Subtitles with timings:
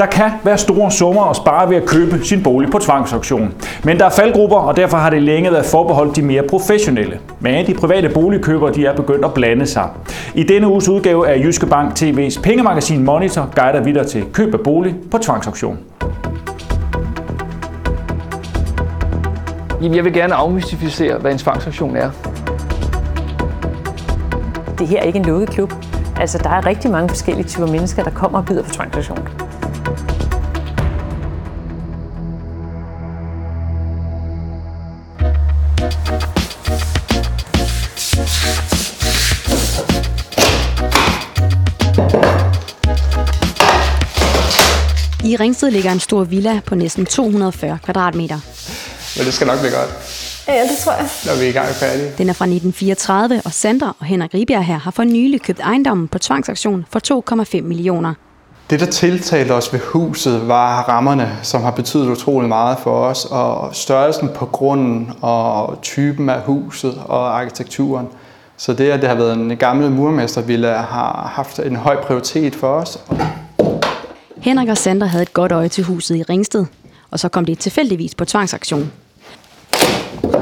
[0.00, 3.54] Der kan være store summer at spare ved at købe sin bolig på tvangsauktion.
[3.84, 7.18] Men der er faldgrupper, og derfor har det længe været forbeholdt de mere professionelle.
[7.40, 9.88] Men de private boligkøbere de er begyndt at blande sig.
[10.34, 14.54] I denne uges udgave af Jyske Bank TV's pengemagasin Monitor guider vi dig til køb
[14.54, 15.78] af bolig på tvangsauktion.
[19.82, 22.10] Jamen, jeg vil gerne afmystificere, hvad en tvangsauktion er.
[24.78, 25.72] Det her er ikke en lukket klub.
[26.20, 29.39] Altså, der er rigtig mange forskellige typer mennesker, der kommer og byder på tvangsauktion.
[45.24, 48.38] I Ringsted ligger en stor villa på næsten 240 kvadratmeter.
[49.18, 49.90] Men det skal nok blive godt,
[50.48, 51.08] Ja, det tror jeg.
[51.26, 52.12] når vi er i gang færdige.
[52.18, 56.08] Den er fra 1934, og Sandra og Henrik Ribjerg her har for nylig købt ejendommen
[56.08, 57.00] på tvangsaktion for
[57.58, 58.14] 2,5 millioner.
[58.70, 63.24] Det, der tiltalte os ved huset, var rammerne, som har betydet utrolig meget for os,
[63.24, 68.08] og størrelsen på grunden, og typen af huset og arkitekturen.
[68.56, 72.68] Så det, at det har været en gammel murmestervilla, har haft en høj prioritet for
[72.68, 73.04] os.
[74.36, 76.64] Henrik og Sandra havde et godt øje til huset i Ringsted,
[77.10, 78.92] og så kom det tilfældigvis på tvangsaktion.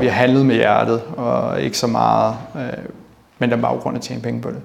[0.00, 2.84] Vi har handlet med hjertet, og ikke så meget, øh,
[3.38, 4.58] men der er baggrund at tjene penge på det.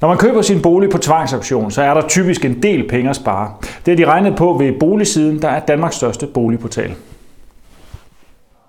[0.00, 3.16] Når man køber sin bolig på tvangsauktion, så er der typisk en del penge at
[3.16, 3.52] spare.
[3.86, 6.94] Det er de regnet på ved Boligsiden, der er Danmarks største boligportal.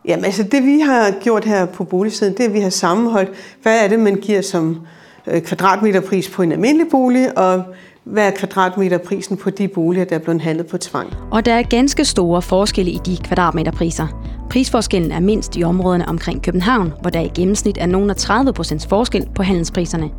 [0.08, 3.30] Jamen altså det vi har gjort her på boligsiden, det er, at vi har sammenholdt,
[3.62, 4.82] hvad er det, man giver som
[5.28, 7.64] øh, kvadratmeterpris på en almindelig bolig, og
[8.04, 11.14] hvad er kvadratmeterprisen på de boliger, der er blevet handlet på tvang.
[11.32, 14.08] Og der er ganske store forskelle i de kvadratmeterpriser.
[14.50, 18.90] Prisforskellen er mindst i områderne omkring København, hvor der i gennemsnit er nogen af 30%
[18.90, 20.10] forskel på handelspriserne.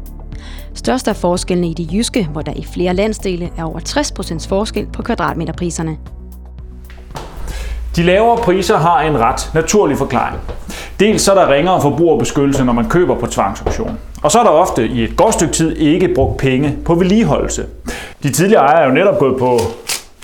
[0.74, 4.86] Størst er forskellene i de jyske, hvor der i flere landsdele er over 60% forskel
[4.92, 5.96] på kvadratmeterpriserne.
[7.96, 10.40] De lavere priser har en ret naturlig forklaring.
[11.00, 13.98] Dels så er der ringere forbrugerbeskyttelse, når man køber på tvangsauktion.
[14.22, 17.66] Og så er der ofte i et godt stykke tid ikke brugt penge på vedligeholdelse.
[18.22, 19.58] De tidligere ejere er jo netop gået på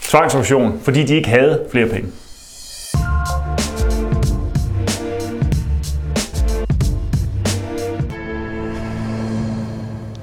[0.02, 2.08] tvangsauktion, fordi de ikke havde flere penge.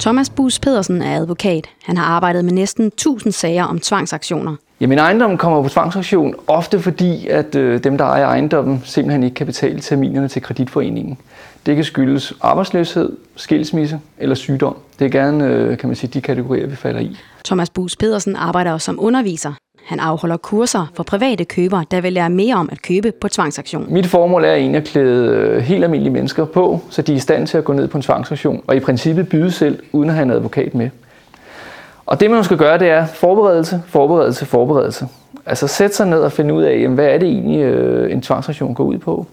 [0.02, 1.68] Thomas Bus Pedersen er advokat.
[1.84, 4.56] Han har arbejdet med næsten 1000 sager om tvangsaktioner.
[4.80, 9.34] Jamen ejendommen kommer på tvangsauktion ofte fordi, at øh, dem, der ejer ejendommen, simpelthen ikke
[9.34, 11.18] kan betale terminerne til kreditforeningen.
[11.66, 14.76] Det kan skyldes arbejdsløshed, skilsmisse eller sygdom.
[15.00, 17.18] Det er gerne, øh, kan man sige, de kategorier, vi falder i.
[17.46, 19.54] Thomas Bus Pedersen arbejder også som underviser.
[19.86, 23.94] Han afholder kurser for private købere, der vil lære mere om at købe på tvangsaktion.
[23.94, 27.20] Mit formål er egentlig at klæde øh, helt almindelige mennesker på, så de er i
[27.20, 30.16] stand til at gå ned på en tvangsauktion og i princippet byde selv, uden at
[30.16, 30.90] have en advokat med.
[32.06, 35.08] Og det, man skal gøre, det er forberedelse, forberedelse, forberedelse.
[35.46, 38.22] Altså sætte sig ned og finde ud af, jamen, hvad er det egentlig, øh, en
[38.22, 39.28] tvangsauktion går ud på.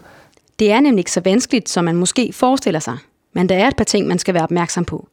[0.58, 2.97] Det er nemlig ikke så vanskeligt, som man måske forestiller sig.
[3.32, 5.06] Men der er et par ting, man skal være opmærksom på.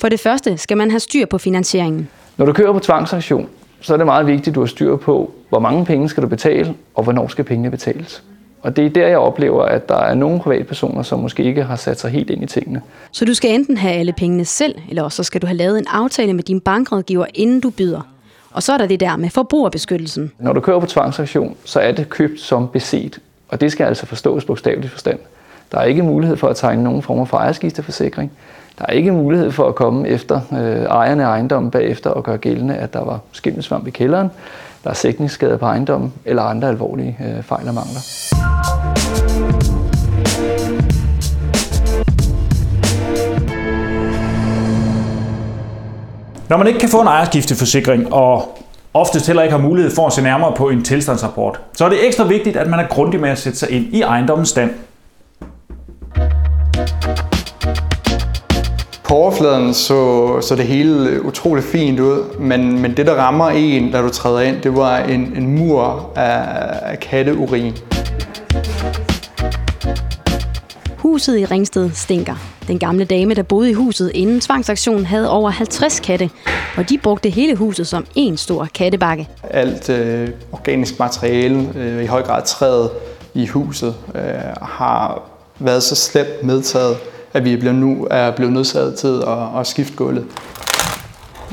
[0.00, 2.08] For det første skal man have styr på finansieringen.
[2.36, 3.48] Når du kører på tvangsauktion,
[3.80, 6.28] så er det meget vigtigt, at du har styr på, hvor mange penge skal du
[6.28, 8.22] betale, og hvornår skal pengene betales.
[8.62, 11.76] Og det er der, jeg oplever, at der er nogle privatpersoner, som måske ikke har
[11.76, 12.82] sat sig helt ind i tingene.
[13.10, 15.78] Så du skal enten have alle pengene selv, eller også så skal du have lavet
[15.78, 18.00] en aftale med din bankrådgiver, inden du byder.
[18.50, 20.32] Og så er der det der med forbrugerbeskyttelsen.
[20.38, 23.18] Når du kører på tvangsauktion, så er det købt som beset,
[23.48, 25.18] og det skal altså forstås bogstaveligt forstand.
[25.72, 28.30] Der er ikke mulighed for at tegne nogen form for ejerskifteforsikring.
[28.78, 32.38] Der er ikke mulighed for at komme efter øh, ejerne af ejendommen bagefter og gøre
[32.38, 34.30] gældende, at der var skimmelsvamp i kælderen,
[34.84, 38.00] der er sækningsskader på ejendommen eller andre alvorlige øh, fejl og mangler.
[46.48, 48.58] Når man ikke kan få en ejerskifteforsikring og
[48.94, 52.06] oftest heller ikke har mulighed for at se nærmere på en tilstandsrapport, så er det
[52.06, 54.70] ekstra vigtigt, at man er grundig med at sætte sig ind i ejendommens stand.
[59.10, 63.92] På overfladen så, så det hele utroligt fint ud, men, men det, der rammer en,
[63.92, 66.42] da du træder ind, det var en, en mur af,
[66.82, 67.76] af katteurin.
[70.96, 72.34] Huset i Ringsted stinker.
[72.68, 76.30] Den gamle dame, der boede i huset inden tvangsaktionen, havde over 50 katte,
[76.76, 79.28] og de brugte hele huset som en stor kattebakke.
[79.42, 82.90] Alt øh, organisk materiale, øh, i høj grad træet
[83.34, 84.22] i huset, øh,
[84.62, 85.22] har
[85.58, 86.96] været så slemt medtaget,
[87.32, 90.24] at vi nu er blevet nødsaget til at, at skifte gulvet.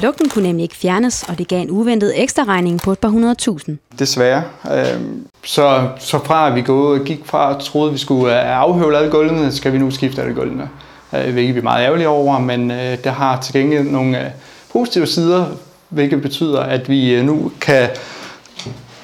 [0.02, 3.10] Lugten kunne nemlig ikke fjernes, og det gav en uventet ekstra regning på et par
[3.10, 3.78] hundrede tusind.
[4.00, 4.44] Desværre.
[4.72, 6.64] Øhm, så, så fra at vi
[7.06, 10.22] gik fra at troede, at vi skulle øh, afhøvle alle gulvene, skal vi nu skifte
[10.22, 10.70] alle gulvene.
[11.14, 14.32] Øh, hvilket vi er meget ærgerlige over, men øh, det har til gengæld nogle
[14.72, 15.46] positive sider,
[15.90, 17.90] hvilket betyder, at vi nu kan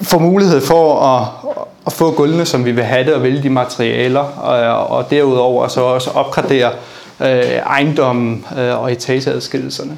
[0.03, 1.27] få mulighed for at,
[1.85, 5.67] at få gulvene, som vi vil have det, og vælge de materialer, og, og derudover
[5.67, 6.71] så også opgradere
[7.21, 7.27] øh,
[7.65, 9.97] ejendommen øh, og etageadskillelserne.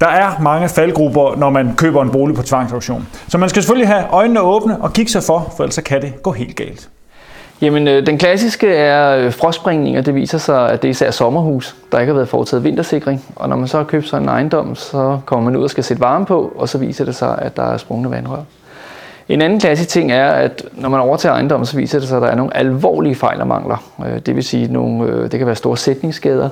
[0.00, 3.08] Der er mange faldgrupper, når man køber en bolig på tvangsauktion.
[3.28, 6.22] Så man skal selvfølgelig have øjnene åbne og kigge sig for, for ellers kan det
[6.22, 6.88] gå helt galt.
[7.60, 10.00] Jamen, øh, den klassiske er øh, frostspringninger.
[10.00, 13.24] Det viser sig, at det er især sommerhus, der ikke har været foretaget vintersikring.
[13.36, 15.84] Og når man så har købt sig en ejendom, så kommer man ud og skal
[15.84, 18.42] sætte varme på, og så viser det sig, at der er sprungne vandrør.
[19.28, 22.22] En anden klassisk ting er, at når man overtager ejendommen, så viser det sig, at
[22.22, 23.92] der er nogle alvorlige fejl og mangler.
[24.06, 26.48] Øh, det vil sige, nogle, øh, det kan være store sætningsskader,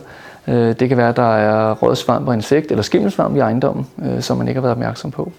[0.49, 3.87] øh, det kan være, at der er rådsvamp og insekt eller skimmelsvamp i ejendommen,
[4.21, 5.33] som man ikke har været opmærksom på.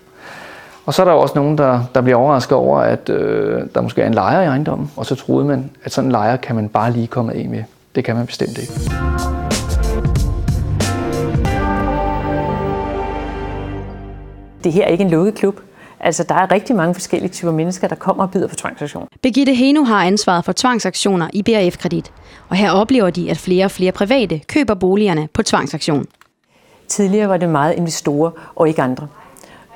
[0.85, 4.01] Og så er der også nogen, der, der bliver overrasket over, at øh, der måske
[4.01, 6.69] er en lejer i ejendommen, og så troede man, at sådan en lejer kan man
[6.69, 7.63] bare lige komme af med.
[7.95, 8.73] Det kan man bestemt ikke.
[14.63, 15.59] Det her er ikke en lukket klub.
[16.05, 19.07] Altså, der er rigtig mange forskellige typer mennesker, der kommer og byder på tvangsaktion.
[19.21, 22.11] Birgitte Heno har ansvaret for tvangsaktioner i BRF Kredit,
[22.49, 26.05] og her oplever de, at flere og flere private køber boligerne på tvangsaktion.
[26.87, 29.07] Tidligere var det meget investorer og ikke andre.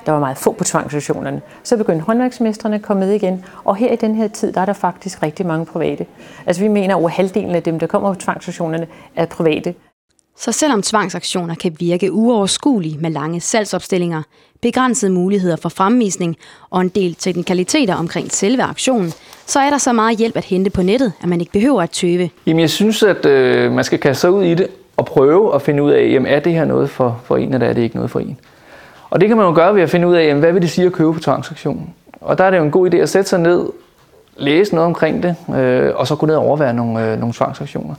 [0.06, 1.42] Der var meget få på tvangsaktionerne.
[1.62, 4.66] Så begyndte håndværksmestrene at komme med igen, og her i den her tid, der er
[4.66, 6.06] der faktisk rigtig mange private.
[6.46, 8.86] Altså vi mener, at over halvdelen af dem, der kommer på tvangsaktionerne,
[9.16, 9.74] er private.
[10.40, 14.22] Så selvom tvangsaktioner kan virke uoverskuelige med lange salgsopstillinger,
[14.62, 16.36] begrænsede muligheder for fremvisning
[16.70, 19.12] og en del teknikaliteter omkring selve aktionen,
[19.46, 21.90] så er der så meget hjælp at hente på nettet, at man ikke behøver at
[21.90, 22.30] tøve.
[22.46, 24.66] Jamen jeg synes, at øh, man skal kaste sig ud i det
[24.96, 27.66] og prøve at finde ud af, jamen, er det her noget for, for en, eller
[27.66, 28.38] er det ikke noget for en.
[29.10, 30.70] Og det kan man jo gøre ved at finde ud af, jamen, hvad vil det
[30.70, 31.94] sige at købe på tvangsaktionen.
[32.20, 33.66] Og der er det jo en god idé at sætte sig ned,
[34.36, 37.94] læse noget omkring det, øh, og så gå ned og overvære nogle, øh, nogle tvangsaktioner.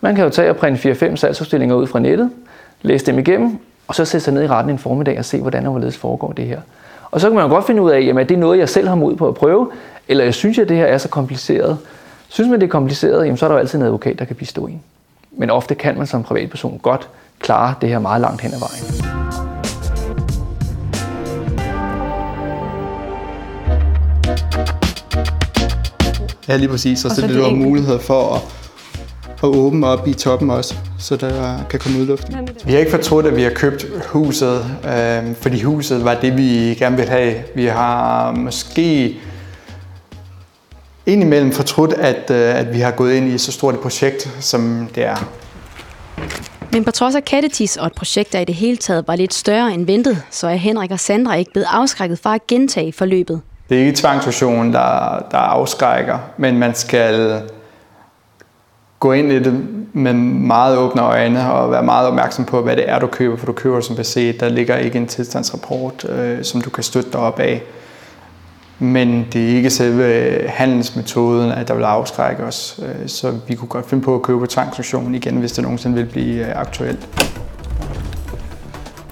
[0.00, 2.30] Man kan jo tage og printe 4-5 salgsudstillinger ud fra nettet,
[2.82, 3.58] læse dem igennem,
[3.88, 6.32] og så sætte sig ned i retten en formiddag og se, hvordan og hvorledes foregår
[6.32, 6.60] det her.
[7.10, 8.88] Og så kan man jo godt finde ud af, jamen, er det noget, jeg selv
[8.88, 9.70] har mod på at prøve,
[10.08, 11.78] eller jeg synes, at det her er så kompliceret.
[12.28, 14.36] Synes man, det er kompliceret, jamen, så er der jo altid en advokat, der kan
[14.36, 14.82] bistå en.
[15.32, 17.08] Men ofte kan man som privatperson godt
[17.38, 19.16] klare det her meget langt hen ad vejen.
[26.48, 27.04] Ja, lige præcis.
[27.04, 28.65] Og, og så, så det er mulighed for at,
[29.48, 32.48] at åbne op i toppen også, så der kan komme udluftning.
[32.64, 36.76] Vi har ikke fortrudt, at vi har købt huset, øh, fordi huset var det, vi
[36.78, 37.34] gerne ville have.
[37.54, 39.16] Vi har måske
[41.06, 44.88] indimellem fortrudt, at, øh, at vi har gået ind i så stort et projekt, som
[44.94, 45.16] det er.
[46.72, 49.34] Men på trods af kattetis og et projekt, der i det hele taget var lidt
[49.34, 53.40] større end ventet, så er Henrik og Sandra ikke blevet afskrækket fra at gentage forløbet.
[53.68, 57.42] Det er ikke tvangsfusion, der, der afskrækker, men man skal
[59.06, 62.90] gå ind i det med meget åbne øjne og være meget opmærksom på, hvad det
[62.90, 64.38] er, du køber, for du køber som PC.
[64.38, 67.62] Der ligger ikke en tilstandsrapport, øh, som du kan støtte dig op af.
[68.78, 72.80] Men det er ikke selve handelsmetoden, at der vil afskrække os.
[72.82, 76.06] Øh, så vi kunne godt finde på at købe tvangsfusion igen, hvis det nogensinde vil
[76.06, 77.08] blive øh, aktuelt.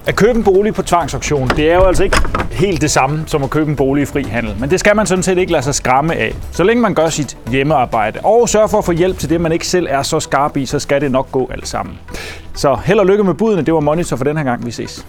[0.07, 2.17] At købe en bolig på tvangsauktion, det er jo altså ikke
[2.51, 4.57] helt det samme som at købe en bolig i frihandel.
[4.61, 6.35] Men det skal man sådan set ikke lade sig skræmme af.
[6.53, 9.53] Så længe man gør sit hjemmearbejde og sørger for at få hjælp til det, man
[9.53, 11.99] ikke selv er så skarp i, så skal det nok gå alt sammen.
[12.55, 13.63] Så held og lykke med budene.
[13.63, 14.67] Det var Monitor for den her gang.
[14.67, 15.07] Vi ses.